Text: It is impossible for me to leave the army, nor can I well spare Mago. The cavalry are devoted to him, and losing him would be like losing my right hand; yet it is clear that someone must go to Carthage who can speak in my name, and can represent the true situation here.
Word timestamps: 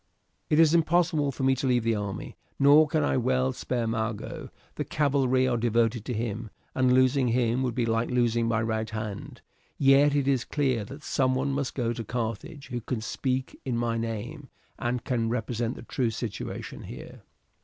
It 0.49 0.59
is 0.59 0.73
impossible 0.73 1.31
for 1.31 1.43
me 1.43 1.53
to 1.53 1.67
leave 1.67 1.83
the 1.83 1.93
army, 1.93 2.35
nor 2.57 2.87
can 2.87 3.03
I 3.03 3.17
well 3.17 3.53
spare 3.53 3.85
Mago. 3.85 4.49
The 4.73 4.83
cavalry 4.83 5.47
are 5.47 5.57
devoted 5.57 6.05
to 6.05 6.13
him, 6.15 6.49
and 6.73 6.91
losing 6.91 7.27
him 7.27 7.61
would 7.61 7.75
be 7.75 7.85
like 7.85 8.09
losing 8.09 8.47
my 8.47 8.63
right 8.63 8.89
hand; 8.89 9.41
yet 9.77 10.15
it 10.15 10.27
is 10.27 10.43
clear 10.43 10.83
that 10.85 11.03
someone 11.03 11.51
must 11.51 11.75
go 11.75 11.93
to 11.93 12.03
Carthage 12.03 12.69
who 12.69 12.81
can 12.81 12.99
speak 12.99 13.59
in 13.63 13.77
my 13.77 13.95
name, 13.95 14.49
and 14.79 15.03
can 15.03 15.29
represent 15.29 15.75
the 15.75 15.83
true 15.83 16.09
situation 16.09 16.81
here. 16.85 17.21